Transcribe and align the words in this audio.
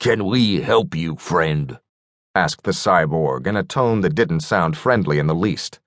Can 0.00 0.24
we 0.24 0.62
help 0.62 0.94
you, 0.94 1.16
friend? 1.16 1.78
asked 2.34 2.62
the 2.62 2.70
cyborg 2.70 3.46
in 3.46 3.54
a 3.54 3.62
tone 3.62 4.00
that 4.00 4.14
didn't 4.14 4.40
sound 4.40 4.78
friendly 4.78 5.18
in 5.18 5.26
the 5.26 5.34
least. 5.34 5.78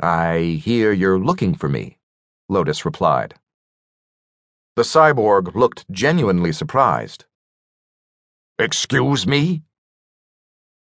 I 0.00 0.60
hear 0.64 0.92
you're 0.92 1.18
looking 1.18 1.54
for 1.54 1.68
me, 1.68 1.98
Lotus 2.48 2.86
replied. 2.86 3.34
The 4.76 4.82
cyborg 4.82 5.54
looked 5.54 5.84
genuinely 5.90 6.52
surprised. 6.52 7.26
Excuse 8.58 9.26
me? 9.26 9.62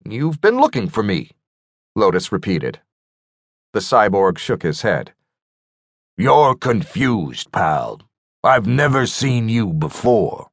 You've 0.03 0.41
been 0.41 0.57
looking 0.57 0.89
for 0.89 1.03
me, 1.03 1.29
Lotus 1.95 2.31
repeated. 2.31 2.79
The 3.73 3.81
cyborg 3.81 4.39
shook 4.39 4.63
his 4.63 4.81
head. 4.81 5.13
You're 6.17 6.55
confused, 6.55 7.51
pal. 7.51 8.01
I've 8.43 8.65
never 8.65 9.05
seen 9.05 9.47
you 9.47 9.73
before. 9.73 10.49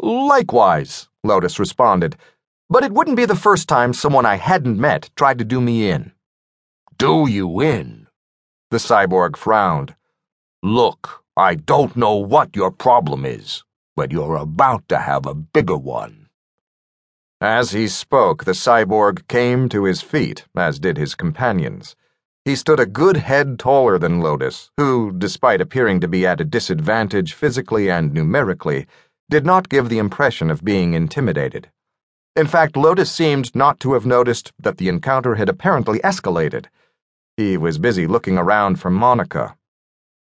Likewise, 0.00 1.08
Lotus 1.24 1.58
responded, 1.58 2.16
but 2.68 2.84
it 2.84 2.92
wouldn't 2.92 3.16
be 3.16 3.24
the 3.24 3.36
first 3.36 3.68
time 3.68 3.92
someone 3.92 4.26
I 4.26 4.36
hadn't 4.36 4.78
met 4.78 5.10
tried 5.16 5.38
to 5.38 5.44
do 5.44 5.60
me 5.60 5.88
in. 5.88 6.12
Do 6.98 7.26
you 7.28 7.60
in? 7.60 8.06
The 8.70 8.78
cyborg 8.78 9.36
frowned. 9.36 9.94
Look, 10.62 11.22
I 11.36 11.54
don't 11.54 11.96
know 11.96 12.16
what 12.16 12.56
your 12.56 12.70
problem 12.70 13.24
is, 13.24 13.62
but 13.94 14.10
you're 14.10 14.36
about 14.36 14.88
to 14.88 14.98
have 14.98 15.26
a 15.26 15.34
bigger 15.34 15.76
one. 15.76 16.28
As 17.40 17.72
he 17.72 17.86
spoke, 17.86 18.44
the 18.44 18.52
cyborg 18.52 19.28
came 19.28 19.68
to 19.68 19.84
his 19.84 20.00
feet, 20.00 20.46
as 20.56 20.78
did 20.78 20.96
his 20.96 21.14
companions. 21.14 21.94
He 22.46 22.56
stood 22.56 22.80
a 22.80 22.86
good 22.86 23.18
head 23.18 23.58
taller 23.58 23.98
than 23.98 24.20
Lotus, 24.20 24.70
who, 24.76 25.12
despite 25.12 25.60
appearing 25.60 26.00
to 26.00 26.08
be 26.08 26.26
at 26.26 26.40
a 26.40 26.44
disadvantage 26.44 27.34
physically 27.34 27.90
and 27.90 28.14
numerically, 28.14 28.86
did 29.28 29.44
not 29.44 29.68
give 29.68 29.88
the 29.88 29.98
impression 29.98 30.50
of 30.50 30.64
being 30.64 30.94
intimidated. 30.94 31.70
In 32.36 32.46
fact, 32.46 32.76
Lotus 32.76 33.10
seemed 33.10 33.54
not 33.54 33.80
to 33.80 33.94
have 33.94 34.06
noticed 34.06 34.52
that 34.58 34.76
the 34.76 34.88
encounter 34.88 35.36
had 35.36 35.48
apparently 35.48 35.98
escalated. 36.00 36.66
He 37.36 37.56
was 37.56 37.78
busy 37.78 38.06
looking 38.06 38.38
around 38.38 38.78
for 38.78 38.90
Monica. 38.90 39.56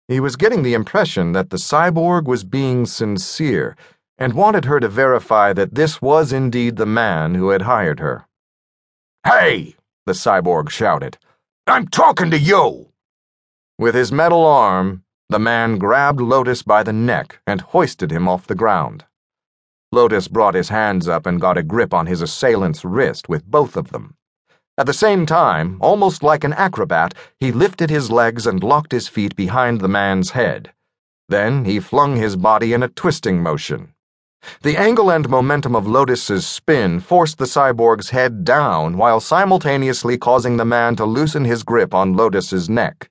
He 0.08 0.20
was 0.20 0.36
getting 0.36 0.62
the 0.62 0.74
impression 0.74 1.32
that 1.32 1.50
the 1.50 1.56
cyborg 1.56 2.24
was 2.24 2.44
being 2.44 2.86
sincere 2.86 3.76
and 4.16 4.32
wanted 4.32 4.64
her 4.66 4.78
to 4.80 4.88
verify 4.88 5.52
that 5.52 5.74
this 5.74 6.00
was 6.00 6.32
indeed 6.32 6.76
the 6.76 6.86
man 6.86 7.34
who 7.34 7.48
had 7.48 7.62
hired 7.62 8.00
her. 8.00 8.26
Hey! 9.24 9.74
the 10.06 10.12
cyborg 10.12 10.70
shouted. 10.70 11.18
I'm 11.66 11.88
talking 11.88 12.30
to 12.30 12.38
you! 12.38 12.92
With 13.78 13.94
his 13.94 14.12
metal 14.12 14.44
arm, 14.44 15.02
the 15.30 15.38
man 15.38 15.78
grabbed 15.78 16.20
Lotus 16.20 16.62
by 16.62 16.82
the 16.82 16.92
neck 16.92 17.40
and 17.46 17.60
hoisted 17.60 18.12
him 18.12 18.28
off 18.28 18.46
the 18.46 18.54
ground. 18.54 19.04
Lotus 19.90 20.28
brought 20.28 20.54
his 20.54 20.68
hands 20.68 21.08
up 21.08 21.24
and 21.24 21.40
got 21.40 21.56
a 21.56 21.62
grip 21.62 21.94
on 21.94 22.06
his 22.06 22.20
assailant's 22.20 22.84
wrist 22.84 23.28
with 23.28 23.44
both 23.46 23.76
of 23.76 23.90
them. 23.90 24.16
At 24.76 24.86
the 24.86 24.92
same 24.92 25.24
time, 25.24 25.78
almost 25.80 26.22
like 26.22 26.44
an 26.44 26.52
acrobat, 26.52 27.14
he 27.38 27.52
lifted 27.52 27.90
his 27.90 28.10
legs 28.10 28.46
and 28.46 28.62
locked 28.62 28.92
his 28.92 29.08
feet 29.08 29.34
behind 29.36 29.80
the 29.80 29.88
man's 29.88 30.32
head. 30.32 30.72
Then 31.28 31.64
he 31.64 31.80
flung 31.80 32.16
his 32.16 32.36
body 32.36 32.72
in 32.72 32.82
a 32.82 32.88
twisting 32.88 33.42
motion. 33.42 33.94
The 34.62 34.76
angle 34.76 35.10
and 35.10 35.28
momentum 35.28 35.74
of 35.74 35.86
Lotus's 35.86 36.46
spin 36.46 37.00
forced 37.00 37.38
the 37.38 37.46
cyborg's 37.46 38.10
head 38.10 38.44
down 38.44 38.98
while 38.98 39.20
simultaneously 39.20 40.18
causing 40.18 40.58
the 40.58 40.66
man 40.66 40.96
to 40.96 41.06
loosen 41.06 41.44
his 41.44 41.62
grip 41.62 41.94
on 41.94 42.12
Lotus's 42.12 42.68
neck. 42.68 43.08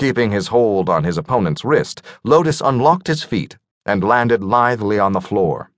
Keeping 0.00 0.30
his 0.30 0.48
hold 0.48 0.88
on 0.88 1.04
his 1.04 1.18
opponent's 1.18 1.62
wrist, 1.62 2.00
Lotus 2.24 2.62
unlocked 2.62 3.06
his 3.06 3.22
feet 3.22 3.58
and 3.84 4.02
landed 4.02 4.42
lithely 4.42 4.98
on 4.98 5.12
the 5.12 5.20
floor. 5.20 5.70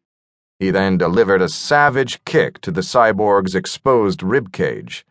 He 0.60 0.70
then 0.70 0.96
delivered 0.96 1.42
a 1.42 1.48
savage 1.48 2.24
kick 2.24 2.60
to 2.60 2.70
the 2.70 2.82
cyborg's 2.82 3.56
exposed 3.56 4.22
rib 4.22 4.52
cage. 4.52 5.04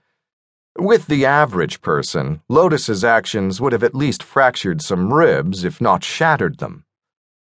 With 0.80 1.08
the 1.08 1.26
average 1.26 1.82
person, 1.82 2.40
Lotus's 2.48 3.04
actions 3.04 3.60
would 3.60 3.74
have 3.74 3.84
at 3.84 3.94
least 3.94 4.24
fractured 4.24 4.82
some 4.82 5.12
ribs, 5.12 5.66
if 5.66 5.82
not 5.82 6.06
shattered 6.06 6.60
them. 6.60 6.86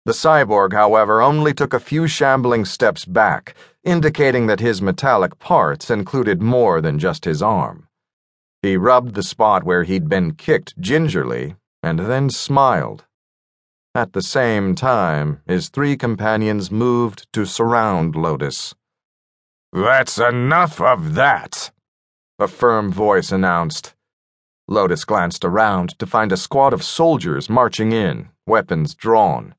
The 0.04 0.12
cyborg, 0.12 0.72
however, 0.72 1.20
only 1.20 1.52
took 1.52 1.74
a 1.74 1.80
few 1.80 2.06
shambling 2.06 2.64
steps 2.64 3.04
back, 3.04 3.56
indicating 3.82 4.46
that 4.46 4.60
his 4.60 4.80
metallic 4.80 5.40
parts 5.40 5.90
included 5.90 6.40
more 6.40 6.80
than 6.80 7.00
just 7.00 7.24
his 7.24 7.42
arm. 7.42 7.88
He 8.66 8.76
rubbed 8.76 9.14
the 9.14 9.22
spot 9.22 9.62
where 9.62 9.84
he'd 9.84 10.08
been 10.08 10.34
kicked 10.34 10.76
gingerly 10.80 11.54
and 11.84 12.00
then 12.00 12.28
smiled. 12.28 13.04
At 13.94 14.12
the 14.12 14.20
same 14.20 14.74
time, 14.74 15.40
his 15.46 15.68
three 15.68 15.96
companions 15.96 16.68
moved 16.68 17.32
to 17.32 17.46
surround 17.46 18.16
Lotus. 18.16 18.74
That's 19.72 20.18
enough 20.18 20.80
of 20.80 21.14
that, 21.14 21.70
a 22.40 22.48
firm 22.48 22.90
voice 22.90 23.30
announced. 23.30 23.94
Lotus 24.66 25.04
glanced 25.04 25.44
around 25.44 25.96
to 26.00 26.04
find 26.04 26.32
a 26.32 26.36
squad 26.36 26.72
of 26.72 26.82
soldiers 26.82 27.48
marching 27.48 27.92
in, 27.92 28.30
weapons 28.48 28.96
drawn. 28.96 29.54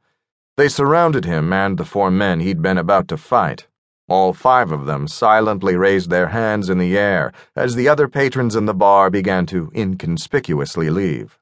They 0.57 0.67
surrounded 0.67 1.23
him 1.23 1.53
and 1.53 1.77
the 1.77 1.85
four 1.85 2.11
men 2.11 2.41
he'd 2.41 2.61
been 2.61 2.77
about 2.77 3.07
to 3.07 3.15
fight. 3.15 3.67
All 4.09 4.31
five 4.33 4.71
of 4.71 4.85
them 4.85 5.07
silently 5.07 5.75
raised 5.75 6.09
their 6.09 6.27
hands 6.27 6.69
in 6.69 6.77
the 6.77 6.97
air 6.97 7.33
as 7.55 7.75
the 7.75 7.89
other 7.89 8.07
patrons 8.07 8.55
in 8.55 8.65
the 8.65 8.73
bar 8.73 9.09
began 9.09 9.45
to 9.47 9.71
inconspicuously 9.75 10.89
leave. 10.89 11.37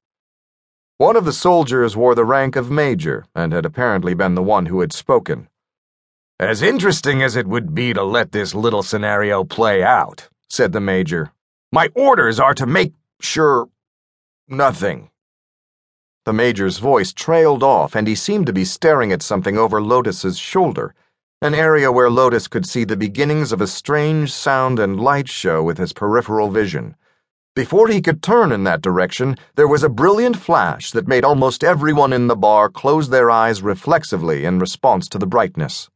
One 0.98 1.16
of 1.16 1.26
the 1.26 1.34
soldiers 1.34 1.96
wore 1.96 2.16
the 2.16 2.26
rank 2.26 2.56
of 2.56 2.72
major 2.72 3.26
and 3.36 3.54
had 3.54 3.66
apparently 3.66 4.14
been 4.14 4.34
the 4.34 4.42
one 4.42 4.66
who 4.66 4.80
had 4.80 4.94
spoken. 4.94 5.50
As 6.40 6.62
interesting 6.62 7.22
as 7.22 7.36
it 7.36 7.48
would 7.48 7.76
be 7.76 7.94
to 7.94 8.04
let 8.04 8.32
this 8.32 8.56
little 8.56 8.82
scenario 8.82 9.44
play 9.44 9.84
out, 9.84 10.30
said 10.50 10.72
the 10.72 10.82
major, 10.82 11.32
my 11.72 11.90
orders 11.94 12.40
are 12.40 12.54
to 12.56 12.66
make 12.66 12.94
sure 13.22 13.70
nothing. 14.48 15.12
The 16.26 16.34
major's 16.34 16.80
voice 16.80 17.14
trailed 17.14 17.62
off, 17.62 17.96
and 17.96 18.08
he 18.08 18.16
seemed 18.16 18.48
to 18.48 18.54
be 18.54 18.66
staring 18.66 19.12
at 19.12 19.22
something 19.22 19.58
over 19.58 19.82
Lotus's 19.82 20.38
shoulder, 20.38 20.96
an 21.46 21.54
area 21.54 21.92
where 21.92 22.10
Lotus 22.10 22.48
could 22.48 22.66
see 22.66 22.86
the 22.86 22.98
beginnings 22.98 23.52
of 23.52 23.62
a 23.62 23.68
strange 23.68 24.34
sound 24.34 24.80
and 24.80 25.00
light 25.00 25.30
show 25.30 25.62
with 25.62 25.78
his 25.78 25.94
peripheral 25.94 26.50
vision. 26.50 26.96
Before 27.56 27.88
he 27.88 28.02
could 28.02 28.24
turn 28.24 28.52
in 28.52 28.64
that 28.64 28.82
direction, 28.82 29.38
there 29.54 29.68
was 29.68 29.84
a 29.84 29.90
brilliant 29.90 30.38
flash 30.38 30.90
that 30.90 31.08
made 31.08 31.24
almost 31.24 31.64
everyone 31.64 32.14
in 32.14 32.26
the 32.26 32.36
bar 32.36 32.68
close 32.68 33.10
their 33.10 33.30
eyes 33.30 33.62
reflexively 33.62 34.44
in 34.44 34.58
response 34.58 35.08
to 35.10 35.20
the 35.20 35.28
brightness. 35.28 35.88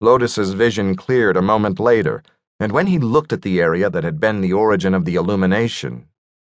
Lotus's 0.00 0.52
vision 0.52 0.94
cleared 0.94 1.36
a 1.36 1.42
moment 1.42 1.80
later, 1.80 2.22
and 2.60 2.70
when 2.70 2.86
he 2.86 3.00
looked 3.00 3.32
at 3.32 3.42
the 3.42 3.60
area 3.60 3.90
that 3.90 4.04
had 4.04 4.20
been 4.20 4.40
the 4.40 4.52
origin 4.52 4.94
of 4.94 5.04
the 5.04 5.16
illumination, 5.16 6.06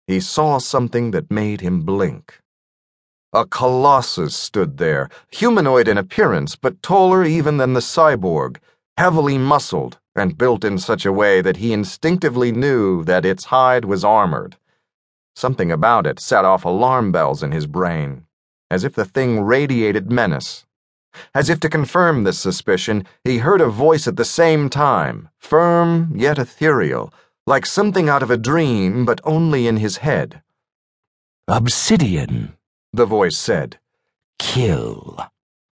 he 0.06 0.20
saw 0.20 0.56
something 0.56 1.10
that 1.10 1.30
made 1.30 1.60
him 1.60 1.82
blink. 1.82 2.40
A 3.32 3.46
colossus 3.46 4.34
stood 4.34 4.78
there, 4.78 5.08
humanoid 5.30 5.86
in 5.86 5.96
appearance, 5.96 6.56
but 6.56 6.82
taller 6.82 7.24
even 7.24 7.58
than 7.58 7.74
the 7.74 7.80
cyborg, 7.80 8.56
heavily 8.96 9.38
muscled 9.38 9.98
and 10.16 10.36
built 10.36 10.64
in 10.64 10.78
such 10.78 11.06
a 11.06 11.12
way 11.12 11.41
that 11.41 11.58
he 11.58 11.72
instinctively 11.72 12.50
knew 12.50 13.04
that 13.04 13.24
its 13.24 13.44
hide 13.44 13.84
was 13.84 14.04
armored. 14.04 14.56
Something 15.36 15.70
about 15.70 16.08
it 16.08 16.18
set 16.18 16.44
off 16.44 16.64
alarm 16.64 17.12
bells 17.12 17.42
in 17.42 17.52
his 17.52 17.68
brain, 17.68 18.26
as 18.68 18.82
if 18.82 18.96
the 18.96 19.04
thing 19.04 19.42
radiated 19.42 20.10
menace. 20.10 20.66
As 21.32 21.48
if 21.48 21.60
to 21.60 21.68
confirm 21.68 22.24
this 22.24 22.38
suspicion, 22.38 23.06
he 23.22 23.38
heard 23.38 23.60
a 23.60 23.68
voice 23.68 24.08
at 24.08 24.16
the 24.16 24.24
same 24.24 24.68
time, 24.68 25.28
firm 25.38 26.12
yet 26.16 26.38
ethereal, 26.38 27.14
like 27.47 27.64
something 27.64 28.08
out 28.08 28.24
of 28.24 28.30
a 28.30 28.36
dream, 28.36 29.04
but 29.04 29.20
only 29.22 29.68
in 29.68 29.76
his 29.76 29.98
head. 29.98 30.42
Obsidian, 31.48 32.56
the 32.92 33.06
voice 33.06 33.36
said. 33.36 33.78
Kill. 34.38 35.18